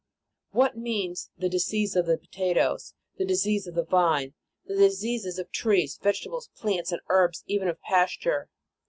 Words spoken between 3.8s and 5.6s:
vine, the diseases of